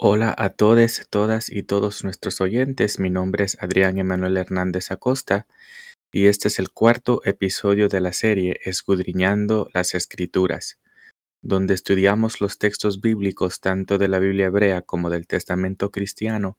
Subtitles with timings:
[0.00, 3.00] Hola a todos, todas y todos nuestros oyentes.
[3.00, 5.48] Mi nombre es Adrián Emanuel Hernández Acosta
[6.12, 10.78] y este es el cuarto episodio de la serie Escudriñando las Escrituras,
[11.42, 16.58] donde estudiamos los textos bíblicos tanto de la Biblia hebrea como del Testamento cristiano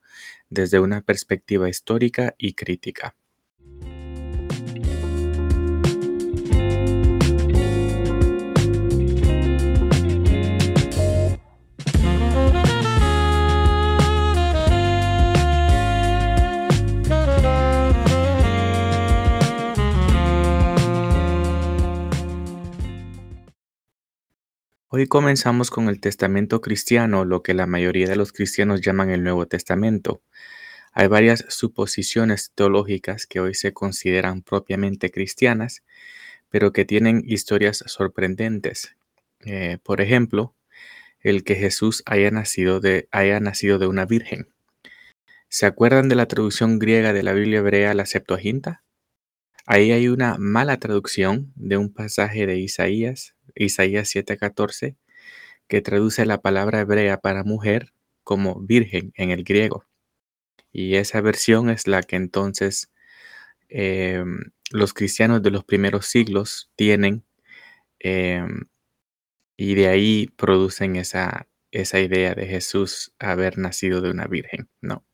[0.50, 3.16] desde una perspectiva histórica y crítica.
[24.92, 29.22] Hoy comenzamos con el Testamento cristiano, lo que la mayoría de los cristianos llaman el
[29.22, 30.24] Nuevo Testamento.
[30.94, 35.84] Hay varias suposiciones teológicas que hoy se consideran propiamente cristianas,
[36.50, 38.96] pero que tienen historias sorprendentes.
[39.42, 40.56] Eh, por ejemplo,
[41.20, 44.48] el que Jesús haya nacido, de, haya nacido de una virgen.
[45.50, 48.82] ¿Se acuerdan de la traducción griega de la Biblia hebrea, la Septuaginta?
[49.68, 54.96] Ahí hay una mala traducción de un pasaje de Isaías Isaías 7:14,
[55.68, 59.86] que traduce la palabra hebrea para mujer como virgen en el griego.
[60.72, 62.92] Y esa versión es la que entonces
[63.70, 67.26] em, los cristianos de los primeros siglos tienen
[68.00, 68.68] em,
[69.58, 75.06] y de ahí producen esa, esa idea de Jesús haber nacido de una virgen, ¿no?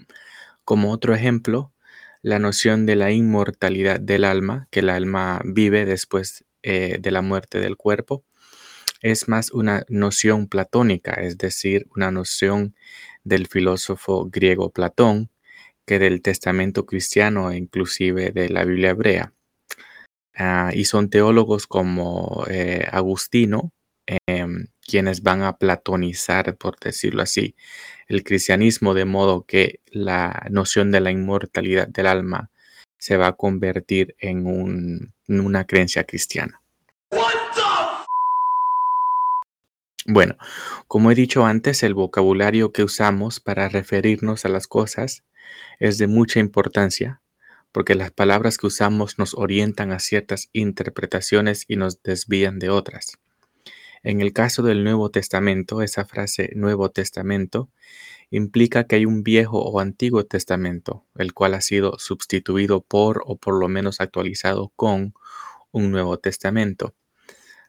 [0.66, 1.73] Como otro ejemplo,
[2.22, 7.22] la noción de la inmortalidad del alma, que el alma vive después eh, de la
[7.22, 8.26] muerte del cuerpo,
[9.02, 12.76] es más una noción platónica, es decir, una noción
[13.24, 15.30] del filósofo griego Platón
[15.86, 19.34] que del testamento cristiano e inclusive de la Biblia hebrea.
[20.36, 23.72] Ah, y son teólogos como eh, Agustino,
[24.28, 27.56] em, quienes van a platonizar, por decirlo así,
[28.08, 32.50] el cristianismo, de modo que la noción de la inmortalidad del alma
[33.06, 36.59] se va a convertir en una creencia cristiana.
[40.07, 40.35] Bueno,
[40.88, 45.24] como he dicho antes, el vocabulario que usamos para referirnos a las cosas
[45.80, 47.22] es de mucha importancia
[47.72, 53.19] porque las palabras que usamos nos orientan a ciertas interpretaciones y nos desvían de otras.
[54.01, 57.69] En el caso del Nuevo Testamento, esa frase Nuevo Testamento
[58.35, 63.38] implica que hay un viejo o antiguo testamento, el cual ha sido sustituido por o
[63.38, 65.13] por lo menos actualizado con
[65.72, 66.95] un Nuevo Testamento.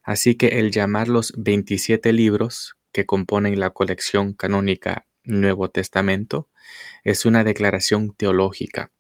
[0.03, 6.49] Así que el llamar los 27 libros que componen la colección canónica Nuevo Testamento
[7.05, 8.91] es una declaración teológica.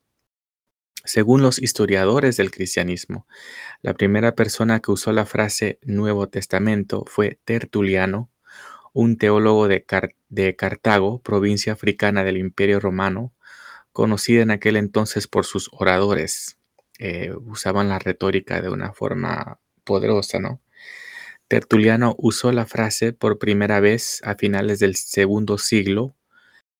[1.04, 3.28] Según los historiadores del cristianismo,
[3.80, 8.30] la primera persona que usó la frase Nuevo Testamento fue Tertuliano,
[8.96, 9.84] un teólogo de,
[10.56, 13.34] Cartago, provincia africana del Imperio Romano,
[13.92, 16.56] conocida en aquel entonces por sus oradores.
[16.98, 20.62] Eh, usaban la retórica de una forma poderosa, ¿no?
[21.46, 26.16] Tertuliano usó la frase por primera vez a finales del segundo siglo,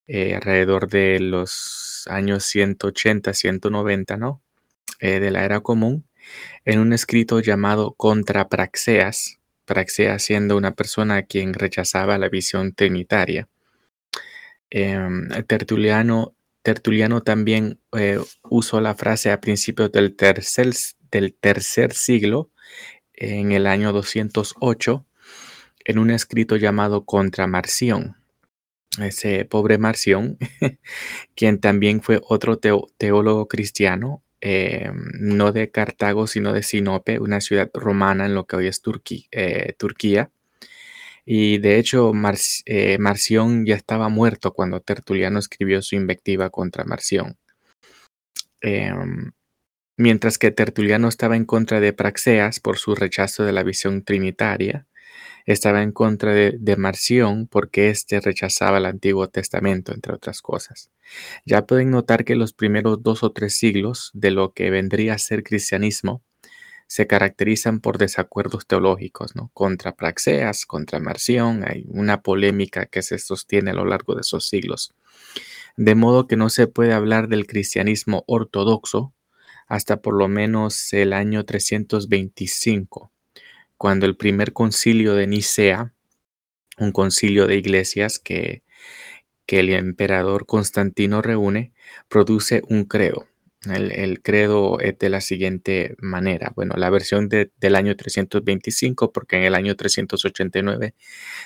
[0.06, 4.42] eh, alrededor de los años 180, 190, ¿no?
[5.00, 6.08] Eh, de la era común,
[6.64, 8.48] en un escrito llamado Contra
[9.66, 13.48] Praxeas siendo una persona quien rechazaba la visión trinitaria.
[14.70, 20.72] Em, Tertuliano, Tertuliano también eh, usó la frase a principios del tercer,
[21.10, 22.50] del tercer siglo
[23.14, 25.06] en el año 208
[25.84, 28.16] en un escrito llamado Contra Marción.
[29.00, 30.38] Ese pobre Marción,
[31.36, 37.70] quien también fue otro teólogo cristiano, eh, no de Cartago, sino de Sinope, una ciudad
[37.74, 38.82] romana en lo que hoy es
[39.32, 40.30] eh, Turquía.
[41.24, 42.12] Y de hecho,
[42.66, 47.36] eh, Marción ya estaba muerto cuando Tertuliano escribió su invectiva contra Marción.
[48.60, 49.32] Em,
[49.98, 54.86] Mientras que Tertuliano estaba en contra de Praxeas por su rechazo de la visión trinitaria,
[55.46, 60.90] estaba en contra de, Marción porque éste rechazaba el Antiguo Testamento, entre otras cosas.
[61.44, 65.18] Ya pueden notar que los primeros dos o tres siglos de lo que vendría a
[65.18, 66.22] ser cristianismo
[66.88, 69.50] se caracterizan por desacuerdos teológicos, ¿no?
[69.54, 74.46] Contra Praxeas, contra Marción, hay una polémica que se sostiene a lo largo de esos
[74.46, 74.94] siglos.
[75.76, 79.12] De modo que no se puede hablar del cristianismo ortodoxo
[79.68, 83.10] hasta por lo menos el año 325,
[83.78, 85.92] cuando el primer concilio de Nicea,
[86.78, 88.62] un concilio de iglesias que,
[89.46, 91.72] que el emperador Constantino reúne,
[92.08, 93.26] produce un credo.
[93.64, 96.52] El, credo es de la siguiente manera.
[96.54, 100.94] Bueno, la versión del año 325, porque en el año 389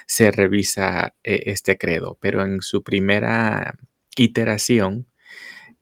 [0.07, 3.79] se revisa eh, este credo, pero en su primera
[4.17, 5.07] iteración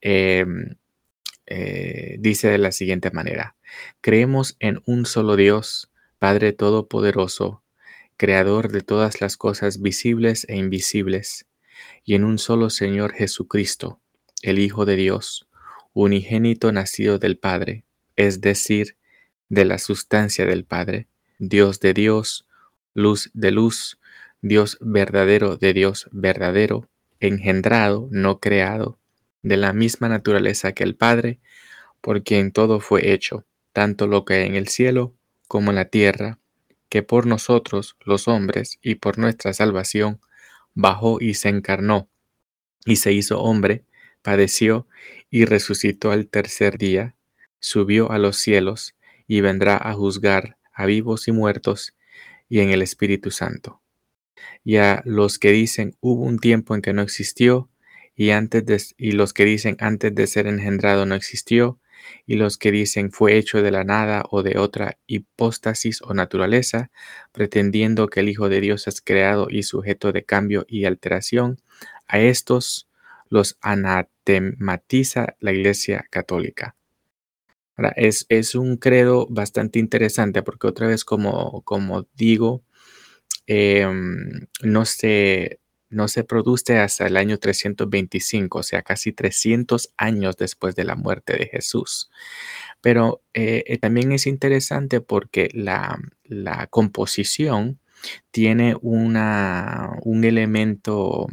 [0.00, 0.77] em,
[1.47, 3.56] eh, dice de la siguiente manera.
[4.00, 5.88] Creemos en un solo Dios,
[6.19, 7.62] Padre Todopoderoso,
[8.17, 11.47] Creador de todas las cosas visibles e invisibles,
[12.05, 14.00] y en un solo Señor Jesucristo,
[14.43, 15.49] el Hijo de Dios
[15.93, 17.85] unigénito nacido del Padre,
[18.15, 18.97] es decir,
[19.49, 22.47] de la sustancia del Padre, Dios de Dios,
[22.94, 23.99] luz de luz,
[24.41, 26.88] Dios verdadero de Dios verdadero,
[27.19, 28.99] engendrado, no creado,
[29.43, 31.41] de la misma naturaleza que el Padre,
[32.00, 35.18] por quien todo fue hecho, tanto lo que hay en el cielo
[35.49, 36.39] como la tierra,
[36.89, 40.21] que por nosotros, los hombres, y por nuestra salvación,
[40.75, 42.09] bajó y se encarnó,
[42.85, 43.85] y se hizo hombre,
[44.23, 44.87] padeció
[45.31, 47.15] y resucitó al tercer día,
[47.61, 48.95] subió a los cielos
[49.27, 51.95] y vendrá a juzgar a vivos y muertos
[52.49, 53.83] y en el Espíritu Santo.
[54.65, 57.69] Y a los que dicen hubo un tiempo en que no existió
[58.15, 61.79] y antes de, y los que dicen antes de ser engendrado no existió
[62.27, 66.91] y los que dicen fue hecho de la nada o de otra hipóstasis o naturaleza,
[67.33, 71.61] pretendiendo que el Hijo de Dios es creado y sujeto de cambio y alteración,
[72.06, 72.89] a estos
[73.31, 76.77] los anatematiza la Iglesia Católica.
[77.97, 82.65] es, es, un credo bastante interesante porque otra vez, como, como digo,
[83.47, 90.37] em, no, se, no se produce hasta el año 325, o sea, casi 300 años
[90.37, 92.11] después de la muerte de Jesús.
[92.81, 97.81] Pero eh, eh, también es interesante porque la, la composición
[98.31, 101.26] tiene una, un elemento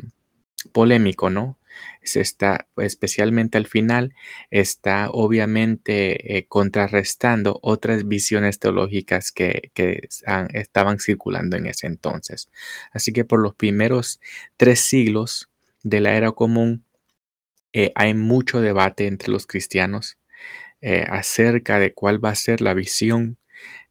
[0.72, 1.58] polémico, ¿no?
[2.06, 4.14] Se está, especialmente al final,
[4.52, 9.72] está obviamente eh, contrarrestando otras visiones teológicas que,
[10.54, 12.50] estaban circulando en ese entonces.
[12.92, 14.20] Así que por los primeros
[14.58, 15.50] tres siglos
[15.84, 16.86] de la era común,
[17.74, 20.18] eh, hay mucho debate entre los cristianos
[20.82, 23.38] eh, acerca de cuál va a ser la visión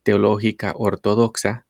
[0.03, 1.67] teológica ortodoxa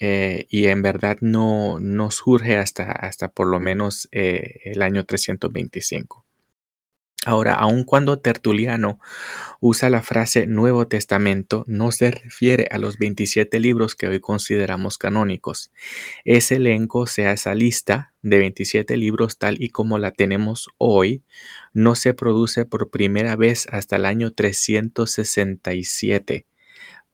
[0.00, 5.04] eh, y en verdad no, no, surge hasta, hasta por lo menos eh, el año
[5.04, 6.24] 325.
[7.26, 9.00] Ahora, aun cuando Tertuliano
[9.60, 14.98] usa la frase Nuevo Testamento, no se refiere a los 27 libros que hoy consideramos
[14.98, 15.72] canónicos.
[16.24, 21.24] Ese elenco, sea, esa lista de 27 libros tal y como la tenemos hoy,
[21.72, 26.46] no se produce por primera vez hasta el año 367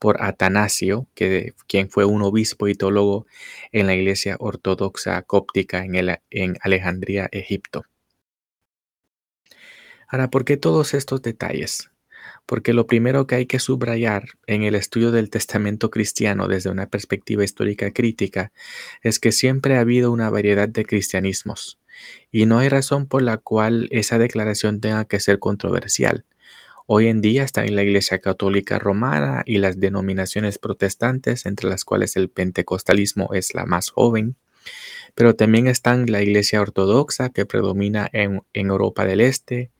[0.05, 3.25] por Atanasio, que, quien fue un obispo y teólogo
[3.71, 5.95] en la iglesia ortodoxa cóptica en,
[6.29, 7.85] en Alejandría, Egipto.
[10.07, 11.89] Ahora, ¿por qué todos estos detalles?
[12.45, 16.85] Porque lo primero que hay que subrayar en el estudio del testamento cristiano desde una
[16.85, 18.51] perspectiva histórica crítica
[19.01, 21.79] es que siempre ha habido una variedad de cristianismos
[22.31, 26.25] y no hay razón por la cual esa declaración tenga que ser controversial.
[26.87, 31.83] Hoy en día está en la Iglesia Católica Romana y las denominaciones protestantes, entre las
[31.83, 34.35] cuales el pentecostalismo es la más joven,
[35.15, 39.71] pero también están la Iglesia Ortodoxa que predomina en, Europa del Este,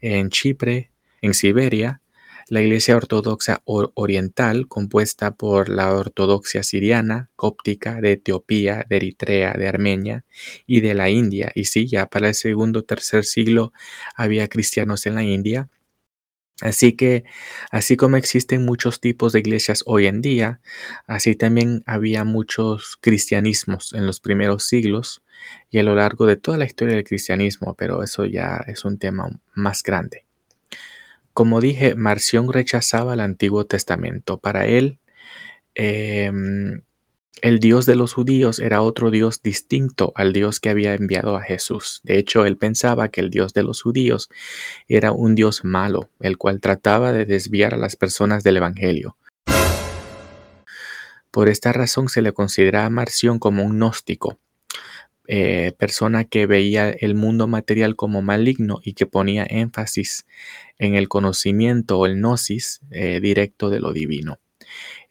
[0.00, 0.92] en Chipre,
[1.22, 2.02] en Siberia,
[2.48, 9.66] la Iglesia Ortodoxa Oriental, compuesta por la Ortodoxia Siriana, Cóptica, de Etiopía, de Eritrea, de
[9.66, 10.24] Armenia
[10.68, 11.50] y de la India.
[11.56, 13.72] Y sí, ya para el segundo o tercer siglo
[14.14, 15.68] había cristianos en la India,
[16.60, 17.24] Así que,
[17.70, 20.60] así como existen muchos tipos de iglesias hoy en día,
[21.06, 25.22] así también había muchos cristianismos en los primeros siglos
[25.70, 28.98] y a lo largo de toda la historia del cristianismo, pero eso ya es un
[28.98, 30.24] tema más grande.
[31.32, 34.38] Como dije, Marción rechazaba el Antiguo Testamento.
[34.38, 35.00] Para él,
[35.74, 36.82] em,
[37.42, 41.42] el Dios de los judíos era otro Dios distinto al Dios que había enviado a
[41.42, 42.00] Jesús.
[42.04, 44.28] De hecho, él pensaba que el Dios de los judíos
[44.88, 49.16] era un Dios malo, el cual trataba de desviar a las personas del Evangelio.
[51.30, 54.38] Por esta razón se le considera a Marción como un gnóstico,
[55.26, 60.26] eh, persona que veía el mundo material como maligno y que ponía énfasis
[60.78, 64.38] en el conocimiento o el gnosis eh, directo de lo divino.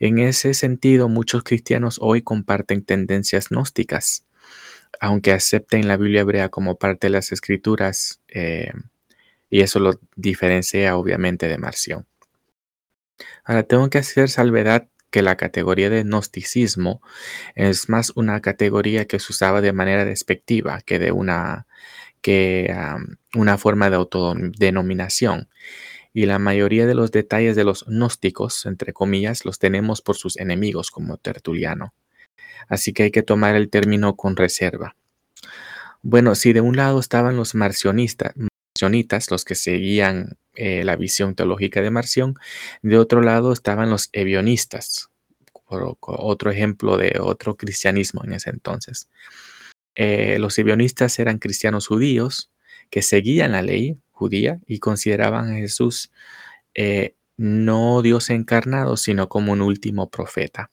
[0.06, 4.26] En ese sentido, muchos cristianos hoy comparten tendencias gnósticas,
[5.00, 8.74] aunque acepten la Biblia hebrea como parte de las escrituras, eh,
[9.50, 12.06] y eso lo diferencia obviamente de Marción.
[13.46, 17.02] Ahora, tengo que hacer salvedad que la categoría de gnosticismo
[17.56, 21.66] es más una categoría que se usaba de manera despectiva que de una,
[22.22, 22.76] que,
[23.36, 25.48] una forma de autodenominación.
[26.14, 30.38] Y la mayoría de los detalles de los gnósticos, entre comillas, los tenemos por sus
[30.38, 31.94] enemigos como Tertuliano.
[32.68, 34.96] Así que hay que tomar el término con reserva.
[36.04, 38.36] Bueno, si de un lado estaban los marcionistas,
[39.32, 42.36] los que seguían eh, la visión teológica de Marción,
[42.82, 45.10] de otro lado estaban los evionistas,
[45.66, 49.10] otro ejemplo de otro cristianismo en ese entonces.
[49.96, 52.52] Eh, los evionistas eran cristianos judíos
[52.90, 56.12] que seguían la ley judía y consideraban a Jesús
[56.74, 60.72] eh, no Dios encarnado, sino como un último profeta.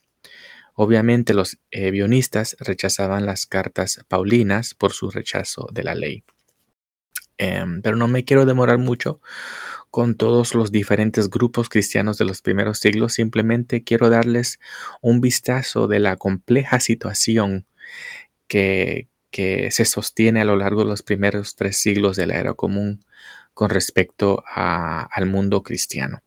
[0.75, 6.25] Obviamente los evionistas rechazaban las cartas paulinas por su rechazo de la ley.
[7.39, 9.21] Em, pero no me quiero demorar mucho
[9.91, 14.61] con todos los diferentes grupos cristianos de los primeros siglos, simplemente quiero darles
[15.01, 17.67] un vistazo de la compleja situación
[18.49, 23.05] que, se sostiene a lo largo de los primeros tres siglos de la era común
[23.55, 26.23] con respecto al mundo cristiano.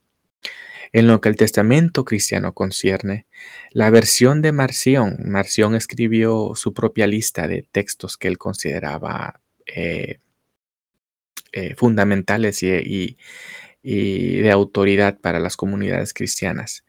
[0.94, 3.26] En lo que el testamento cristiano concierne,
[3.72, 10.20] la versión de Marción, Marción escribió su propia lista de textos que él consideraba eh,
[11.52, 13.18] eh, fundamentales y,
[13.82, 16.86] de autoridad para las comunidades cristianas.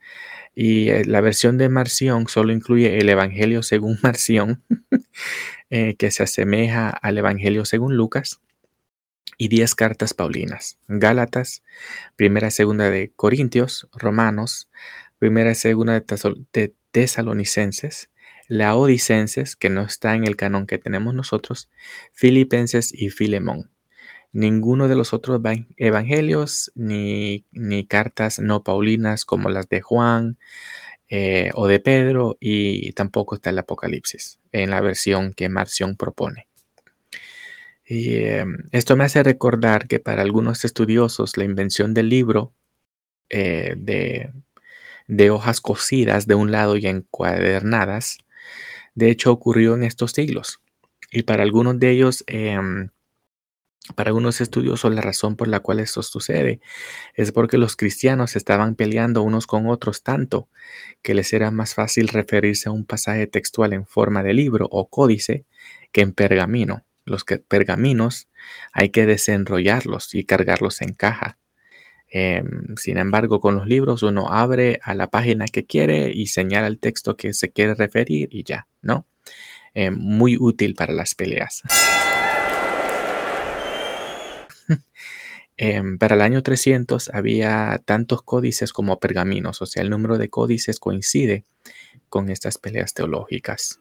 [0.55, 4.63] Y eh, la versión de Marción solo incluye el Evangelio según Marción,
[5.77, 8.41] eh, que se asemeja al Evangelio según Lucas,
[9.37, 11.65] y diez cartas paulinas, Gálatas,
[12.15, 14.69] primera y segunda de Corintios, Romanos,
[15.19, 18.09] primera y segunda de, Tesalonicenses,
[18.47, 21.69] Laodicenses, que no está en el canon que tenemos nosotros,
[22.13, 23.73] Filipenses y Filemón.
[24.31, 25.41] Ninguno de los otros
[25.77, 27.45] evangelios ni,
[27.89, 30.39] cartas no paulinas como las de Juan
[31.09, 36.49] eh, o de Pedro y tampoco está el Apocalipsis en la versión que Marción propone.
[37.87, 42.55] Y em, esto me hace recordar que para algunos estudiosos la invención del libro
[43.29, 44.33] eh, de,
[45.07, 48.19] de, hojas cosidas de un lado y encuadernadas,
[48.95, 50.61] de hecho ocurrió en estos siglos.
[51.13, 52.89] Y para algunos de ellos em,
[53.95, 56.61] para algunos estudiosos la razón por la cual esto sucede
[57.15, 60.49] es porque los cristianos estaban peleando unos con otros tanto
[61.03, 64.89] que les era más fácil referirse a un pasaje textual en forma de libro o
[64.89, 65.45] códice
[65.93, 66.85] que en pergamino.
[67.05, 68.29] Los pergaminos
[68.73, 71.39] hay que desenrollarlos y cargarlos en caja.
[72.09, 76.69] Em, sin embargo, con los libros uno abre a la página que quiere y señala
[76.69, 79.07] el texto que se quiere referir y ya, ¿no?
[79.75, 81.63] Em, muy útil para las peleas.
[85.57, 90.29] Em, para el año 300 había tantos códices como pergaminos, o sea, el número de
[90.29, 91.45] códices coincide
[92.09, 93.81] con estas peleas teológicas.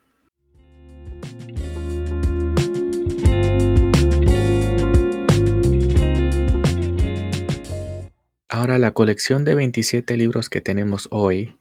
[8.50, 11.58] Ahora, la colección de 27 libros que tenemos hoy,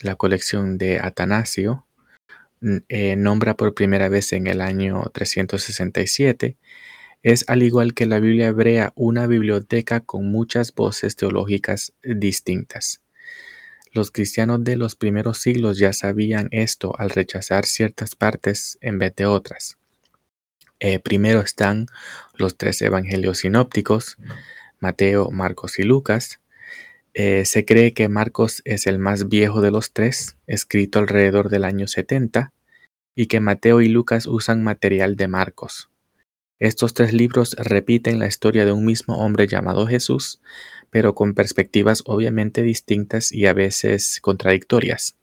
[0.00, 1.86] la colección de Atanasio,
[2.88, 6.56] eh, nombra por primera vez en el año 367
[7.22, 13.00] es, al igual que la Biblia hebrea, una biblioteca con muchas voces teológicas distintas.
[13.92, 19.14] Los cristianos de los primeros siglos ya sabían esto al rechazar ciertas partes en vez
[19.14, 19.76] de otras.
[20.80, 21.86] Eh, primero están
[22.34, 24.16] los tres evangelios sinópticos,
[24.80, 26.40] Mateo, Marcos y Lucas.
[27.14, 31.64] Eh, se cree que Marcos es el más viejo de los tres, escrito alrededor del
[31.64, 32.52] año 70,
[33.14, 35.91] y que Mateo y Lucas usan material de Marcos.
[36.62, 40.40] Estos tres libros repiten la historia de un mismo hombre llamado Jesús,
[40.90, 45.16] pero con perspectivas obviamente distintas y a veces contradictorias.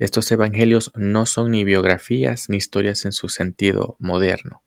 [0.00, 4.64] Estos evangelios no son ni biografías ni historias en su sentido moderno.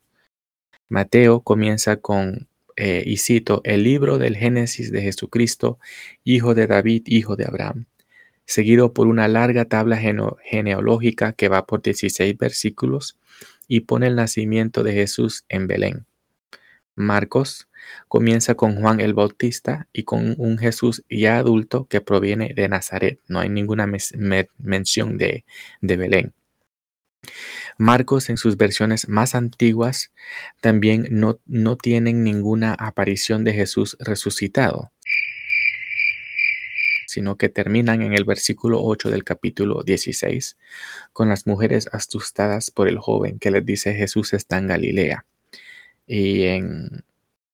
[0.88, 5.78] Mateo comienza con, eh, y cito, el libro del Génesis de Jesucristo,
[6.24, 7.84] hijo de David, hijo de Abraham,
[8.46, 13.18] seguido por una larga tabla genealógica que va por 16 versículos
[13.68, 16.06] y pone el nacimiento de Jesús en Belén.
[16.94, 17.68] Marcos
[18.08, 23.20] comienza con Juan el Bautista y con un Jesús ya adulto que proviene de Nazaret.
[23.28, 23.86] No hay ninguna
[24.58, 25.44] mención de,
[25.80, 26.34] Belén.
[27.78, 30.12] Marcos en sus versiones más antiguas
[30.60, 34.91] también no, no tienen ninguna aparición de Jesús resucitado
[37.12, 40.56] sino que terminan en el versículo 8 del capítulo 16,
[41.12, 45.24] con las mujeres asustadas por el joven que les dice Jesús está en Galilea.
[46.06, 47.04] Y en,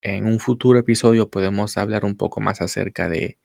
[0.03, 3.37] un futuro episodio podemos hablar un poco más acerca de,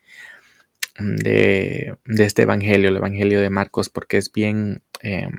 [0.98, 5.29] de, este evangelio, el evangelio de Marcos, porque es bien eh,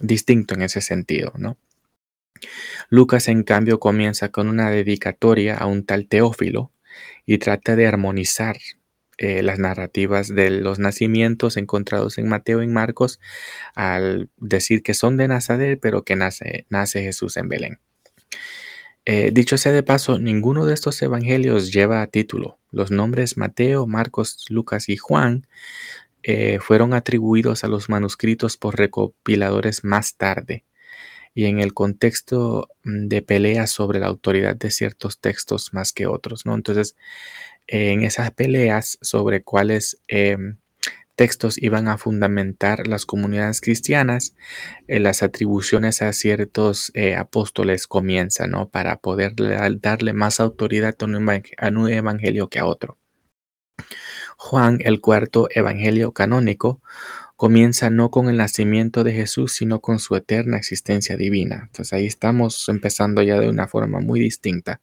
[0.00, 1.56] distinto en ese sentido, ¿no?
[2.90, 6.72] Lucas, en cambio, comienza con una dedicatoria a un tal Teófilo,
[7.26, 8.56] y trata de armonizar
[9.18, 13.20] eh, las narrativas de los nacimientos encontrados en Mateo y Marcos
[13.74, 17.80] al decir que son de Nazaret, pero que nace, nace Jesús en Belén.
[19.06, 22.58] Eh, dicho sea de paso, ninguno de estos evangelios lleva título.
[22.72, 25.46] Los nombres Mateo, Marcos, Lucas y Juan
[26.24, 30.64] eh, fueron atribuidos a los manuscritos por recopiladores más tarde
[31.34, 36.06] y en el contexto mm, de peleas sobre la autoridad de ciertos textos más que
[36.06, 36.54] otros, ¿no?
[36.54, 36.96] Entonces,
[37.66, 40.58] en esas peleas sobre cuáles em,
[41.16, 44.36] textos iban a fundamentar las comunidades cristianas,
[44.86, 48.68] eh, las atribuciones a ciertos eh, apóstoles comienzan, ¿no?
[48.68, 49.34] Para poder
[49.80, 52.98] darle más autoridad a un, evangelio que a otro.
[54.36, 56.82] Juan, el cuarto evangelio canónico,
[57.36, 61.62] comienza no con el nacimiento de Jesús, sino con su eterna existencia divina.
[61.66, 64.80] Entonces ahí estamos empezando ya de una forma muy distinta.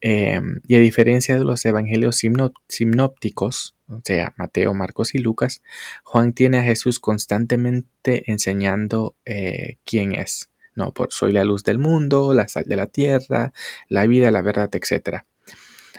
[0.00, 2.22] Em, y a diferencia de los evangelios
[2.68, 5.62] sinópticos, o sea, Mateo, Marcos y Lucas,
[6.04, 10.50] Juan tiene a Jesús constantemente enseñando eh, quién es.
[10.76, 13.52] No, por soy la luz del mundo, la sal de la tierra,
[13.88, 15.24] la vida, la verdad, etc.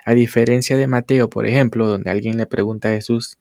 [0.06, 3.38] A diferencia de Mateo, por ejemplo, donde alguien le pregunta a Jesús,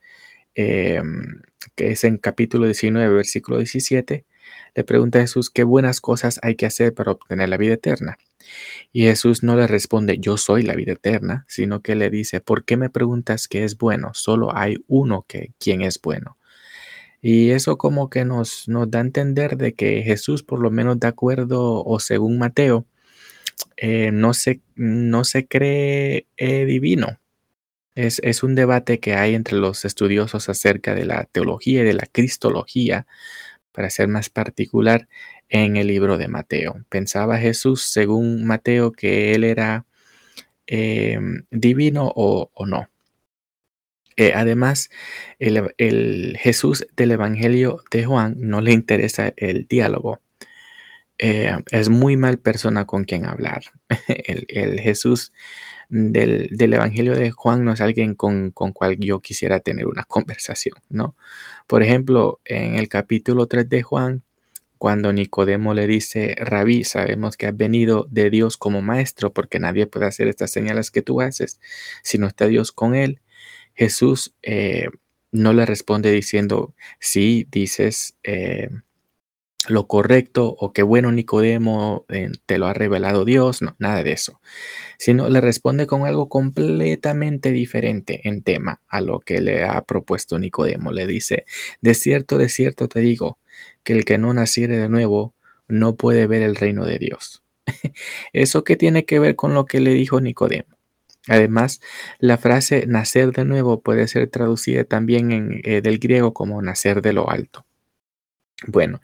[0.54, 1.42] em,
[1.76, 4.24] que es en capítulo 19, versículo 17,
[4.74, 8.18] le pregunta a Jesús qué buenas cosas hay que hacer para obtener la vida eterna.
[8.92, 12.64] Y Jesús no le responde, yo soy la vida eterna, sino que le dice, ¿por
[12.64, 14.10] qué me preguntas qué es bueno?
[14.14, 16.38] Solo hay uno que quien es bueno.
[17.20, 21.00] Y eso como que nos, nos da a entender de que Jesús, por lo menos
[21.00, 22.86] de acuerdo o según Mateo,
[23.76, 27.20] eh, no, se, no se cree eh, divino.
[27.94, 31.94] Es, es, un debate que hay entre los estudiosos acerca de la teología y de
[31.94, 33.06] la cristología,
[33.72, 35.08] para ser más particular,
[35.48, 36.84] en el libro de Mateo.
[36.88, 39.86] Pensaba Jesús, según Mateo, que él era
[40.66, 42.88] em, divino o, no.
[44.16, 44.90] Eh, además,
[45.38, 50.20] el, Jesús del Evangelio de Juan no le interesa el diálogo.
[51.18, 53.62] Eh, es muy mal persona con quien hablar.
[54.08, 55.32] el, Jesús
[55.88, 60.76] del, Evangelio de Juan no es alguien con, con cual yo quisiera tener una conversación,
[60.88, 61.16] ¿no?
[61.66, 64.22] Por ejemplo, en el capítulo 3 de Juan,
[64.78, 69.86] cuando Nicodemo le dice, Rabí, sabemos que has venido de Dios como maestro, porque nadie
[69.86, 71.60] puede hacer estas señales que tú haces
[72.02, 73.20] si no está Dios con él.
[73.74, 74.88] Jesús eh,
[75.32, 78.70] no le responde diciendo, sí, dices eh,
[79.68, 84.12] lo correcto o qué bueno Nicodemo, eh, te lo ha revelado Dios, no, nada de
[84.12, 84.40] eso,
[84.98, 90.38] sino le responde con algo completamente diferente en tema a lo que le ha propuesto
[90.38, 90.92] Nicodemo.
[90.92, 91.44] Le dice,
[91.80, 93.38] de cierto, de cierto te digo,
[93.88, 95.34] que el que no naciere de nuevo
[95.66, 97.42] no puede ver el reino de Dios.
[98.34, 100.76] ¿Eso qué tiene que ver con lo que le dijo Nicodemo?
[101.26, 101.80] Además,
[102.18, 107.00] la frase nacer de nuevo puede ser traducida también en, eh, del griego como nacer
[107.00, 107.64] de lo alto.
[108.66, 109.00] Bueno,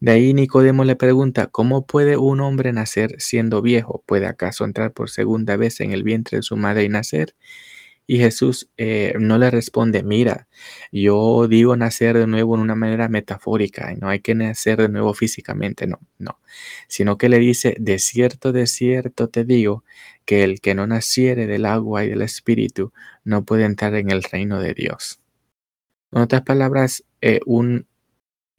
[0.00, 4.04] de ahí Nicodemo le pregunta, ¿cómo puede un hombre nacer siendo viejo?
[4.04, 7.34] ¿Puede acaso entrar por segunda vez en el vientre de su madre y nacer?
[8.06, 10.46] Y Jesús eh, no le responde, mira,
[10.92, 14.88] yo digo nacer de nuevo en una manera metafórica, y no hay que nacer de
[14.88, 16.38] nuevo físicamente, no, no,
[16.88, 19.84] sino que le dice, de cierto, de cierto te digo,
[20.24, 22.92] que el que no naciere del agua y del espíritu
[23.24, 25.20] no puede entrar en el reino de Dios.
[26.12, 27.86] En otras palabras, eh, un,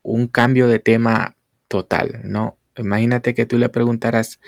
[0.04, 1.36] un cambio de tema
[1.68, 2.58] total, ¿no?
[2.78, 4.40] Imagínate que tú le preguntaras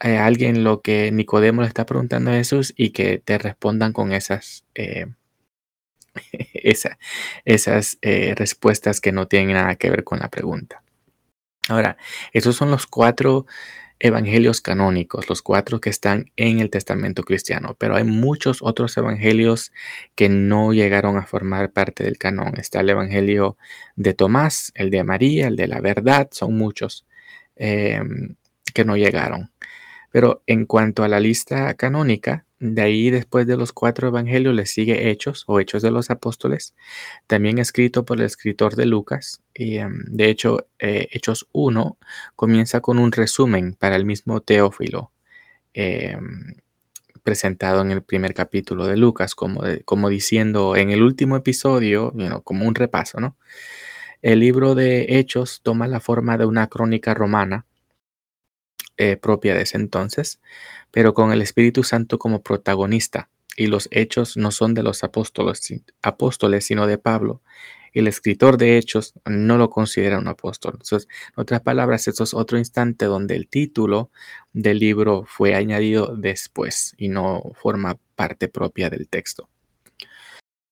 [0.00, 4.12] a alguien lo que Nicodemo le está preguntando a Jesús y que te respondan con
[4.12, 5.06] esas, eh,
[7.44, 10.82] esas eh, respuestas que no tienen nada que ver con la pregunta.
[11.68, 11.98] Ahora,
[12.32, 13.46] esos son los cuatro
[14.00, 19.72] evangelios canónicos, los cuatro que están en el Testamento cristiano, pero hay muchos otros evangelios
[20.14, 22.58] que no llegaron a formar parte del canon.
[22.58, 23.58] Está el evangelio
[23.96, 27.06] de Tomás, el de María, el de la verdad, son muchos
[27.56, 28.36] em,
[28.74, 29.52] que no llegaron.
[30.10, 34.66] Pero en cuanto a la lista canónica, de ahí después de los cuatro evangelios le
[34.66, 36.74] sigue Hechos o Hechos de los Apóstoles,
[37.26, 39.42] también escrito por el escritor de Lucas.
[39.54, 41.98] Y em, de hecho, eh, Hechos 1
[42.36, 45.12] comienza con un resumen para el mismo Teófilo,
[45.72, 46.56] em,
[47.22, 52.12] presentado en el primer capítulo de Lucas, como, como diciendo en el último episodio,
[52.44, 53.36] como un repaso, ¿no?
[54.22, 57.66] El libro de Hechos toma la forma de una crónica romana
[59.00, 60.40] eh, propia de ese entonces,
[60.90, 63.30] pero con el Espíritu Santo como protagonista.
[63.56, 67.42] Y los hechos no son de los apóstoles, apóstoles sino de Pablo,
[67.92, 70.74] el escritor de Hechos no lo considera un apóstol.
[70.74, 74.10] Entonces, en otras palabras, esto es otro instante donde el título
[74.52, 79.48] del libro fue añadido después y no forma parte propia del texto.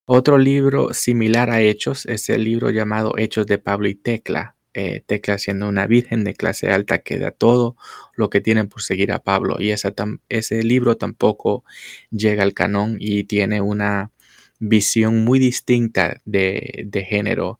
[0.06, 4.54] Otro libro similar a Hechos es el libro llamado Hechos de Pablo y Tecla.
[4.80, 7.76] Eh, Tecla siendo una virgen de clase alta que da todo
[8.14, 9.56] lo que tienen por seguir a Pablo.
[9.58, 11.64] Y ese libro tampoco
[12.12, 14.12] llega al canon y tiene una
[14.60, 17.58] visión muy distinta de, género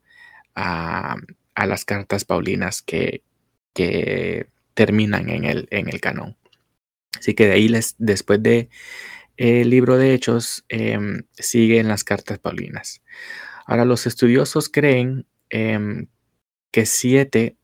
[0.54, 1.16] a,
[1.56, 3.24] las cartas paulinas que,
[4.74, 6.36] terminan en el, en el canon.
[7.18, 8.68] Así que de ahí les, después de
[9.36, 13.02] el libro de Hechos em, sigue en las cartas paulinas.
[13.66, 16.06] Ahora los estudiosos creen em,
[16.78, 17.56] que siete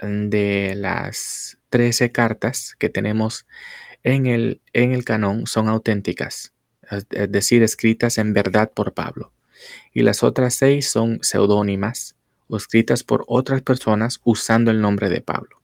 [0.00, 3.46] de las trece cartas que tenemos
[4.02, 6.52] en el, en el canon son auténticas
[6.90, 9.32] es decir, escritas en verdad por Pablo.
[9.92, 12.16] Y las otras seis son seudónimas
[12.48, 15.62] o escritas por otras personas usando el nombre de Pablo.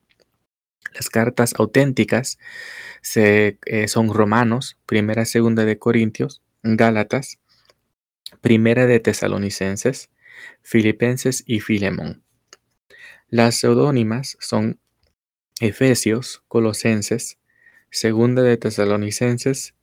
[0.94, 2.38] Las cartas auténticas
[3.16, 7.40] eh, son Romanos, Primera y Segunda de Corintios, Gálatas,
[8.40, 10.11] Primera de Tesalonicenses,
[10.62, 12.24] Filipenses y Filemón.
[13.35, 14.79] Las seudónimas son
[15.59, 17.37] Efesios, Colosenses,
[17.90, 19.75] Segunda de Tesalonicenses,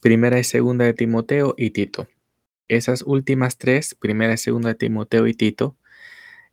[0.00, 2.08] Primera y Segunda de Timoteo y Tito.
[2.68, 5.76] Esas últimas tres, Primera y Segunda de Timoteo y Tito,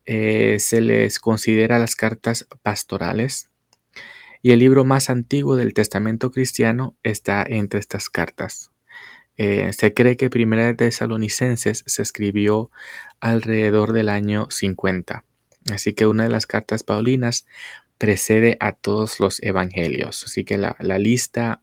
[0.06, 3.50] eh, se les considera las cartas pastorales.
[4.42, 8.70] Y el libro más antiguo del Testamento cristiano está entre estas cartas.
[9.38, 12.70] Eh, se cree que Primera de Tesalonicenses se escribió
[13.22, 15.24] alrededor del año 50.
[15.72, 17.46] Así que una de las cartas paulinas
[17.98, 20.24] precede a todos los evangelios.
[20.26, 21.62] Así que la, la lista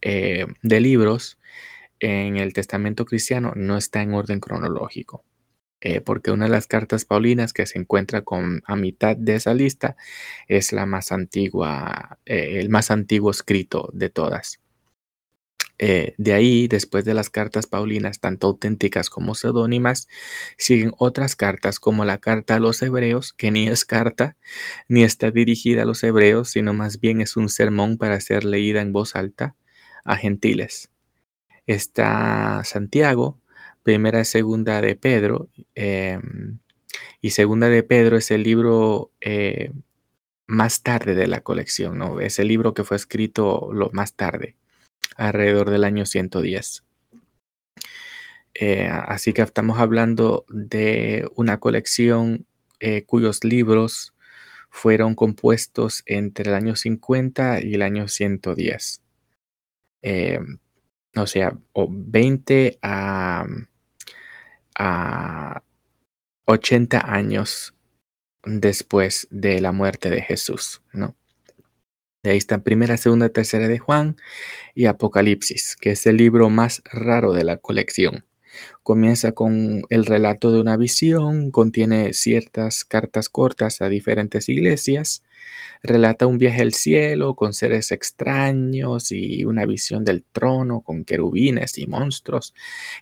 [0.00, 1.38] eh, de libros
[2.00, 5.24] en el Testamento cristiano no está en orden cronológico,
[5.80, 9.54] eh, porque una de las cartas paulinas que se encuentra con, a mitad de esa
[9.54, 9.96] lista
[10.48, 14.60] es la más antigua, eh, el más antiguo escrito de todas.
[15.78, 20.08] De ahí, después de las cartas paulinas, tanto auténticas como pseudónimas,
[20.56, 24.36] siguen otras cartas como la carta a los hebreos, que ni es carta,
[24.88, 28.80] ni está dirigida a los hebreos, sino más bien es un sermón para ser leída
[28.80, 29.54] en voz alta
[30.04, 30.90] a gentiles.
[31.66, 33.40] Está Santiago,
[33.82, 36.58] primera y segunda de Pedro, em,
[37.20, 39.72] y segunda de Pedro es el libro eh,
[40.46, 42.20] más tarde de la colección, ¿no?
[42.20, 44.56] Es el libro que fue escrito lo más tarde,
[45.16, 46.84] alrededor del año 110.
[48.54, 52.46] Eh, así que estamos hablando de una colección
[52.80, 54.14] eh, cuyos libros
[54.70, 59.02] fueron compuestos entre el año 50 y el año 110.
[60.02, 60.40] Eh,
[61.16, 63.46] o sea, o 20 a,
[64.78, 65.62] a
[66.46, 67.74] 80 años
[68.44, 71.16] después de la muerte de Jesús, ¿no?
[72.30, 74.16] Ahí está primera, segunda, tercera de Juan
[74.74, 78.24] y Apocalipsis, que es el libro más raro de la colección.
[78.82, 85.22] Comienza con el relato de una visión, contiene ciertas cartas cortas a diferentes iglesias,
[85.82, 91.78] relata un viaje al cielo con seres extraños y una visión del trono con querubines
[91.78, 92.54] y monstruos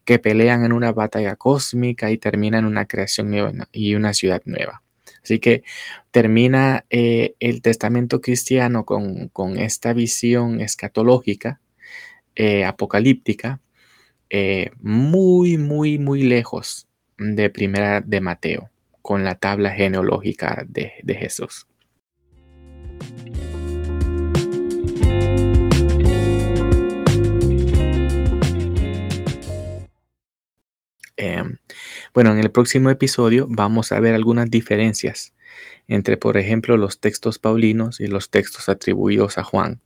[0.05, 4.43] que pelean en una batalla cósmica y terminan en una creación nueva y una ciudad
[4.45, 4.84] nueva.
[5.25, 5.65] Así que
[6.11, 11.61] termina eh, el testamento cristiano con, esta visión escatológica,
[12.37, 13.61] eh, apocalíptica,
[14.29, 21.67] eh, muy, muy, muy lejos de primera de Mateo, con la tabla genealógica de, Jesús.
[32.15, 35.35] Bueno, en el próximo episodio vamos a ver algunas diferencias
[35.89, 39.81] entre, por ejemplo, los textos paulinos y los textos atribuidos a Juan.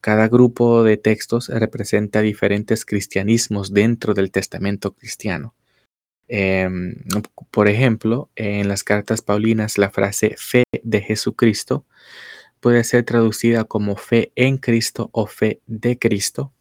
[0.00, 5.54] Cada grupo de textos representa diferentes cristianismos dentro del testamento cristiano.
[6.26, 6.96] Em,
[7.52, 11.86] por ejemplo, en las cartas paulinas la frase fe de Jesucristo
[12.58, 16.52] puede ser traducida como fe en Cristo o fe de Cristo,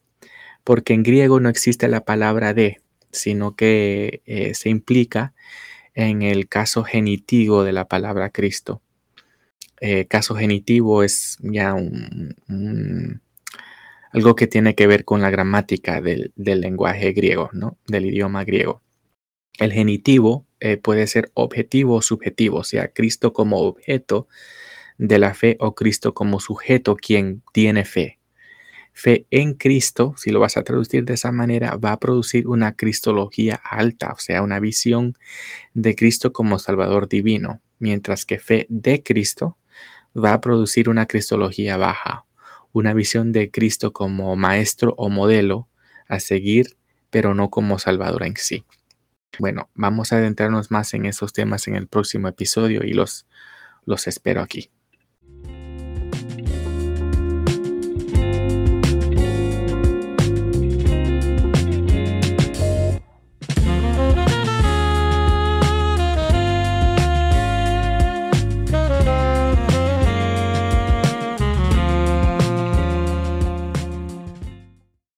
[0.63, 2.80] porque en griego no existe la palabra de,
[3.13, 5.33] sino que eh, se implica
[5.93, 8.81] en el caso genitivo de la palabra Cristo.
[9.81, 11.75] Eh, caso genitivo es ya
[14.11, 17.77] algo que tiene que ver con la gramática del, lenguaje griego, ¿no?
[17.87, 18.81] Del idioma griego.
[19.57, 24.27] El genitivo eh, puede ser objetivo o subjetivo, o sea, Cristo como objeto
[24.97, 28.20] de la fe o Cristo como sujeto quien tiene fe.
[28.93, 32.75] Fe en Cristo, si lo vas a traducir de esa manera, va a producir una
[32.75, 35.17] cristología alta, o sea, una visión
[35.73, 39.57] de Cristo como Salvador divino, mientras que fe de Cristo
[40.15, 42.25] va a producir una cristología baja,
[42.73, 45.67] una visión de Cristo como maestro o modelo
[46.07, 46.77] a seguir,
[47.09, 48.65] pero no como Salvador en sí.
[49.39, 53.25] Bueno, vamos a adentrarnos más en esos temas en el próximo episodio y los,
[53.85, 54.69] los espero aquí.